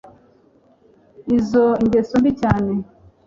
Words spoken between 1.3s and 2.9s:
Izo ingeso mbi cyane.